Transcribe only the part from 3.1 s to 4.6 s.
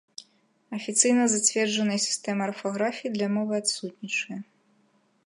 для мовы адсутнічае.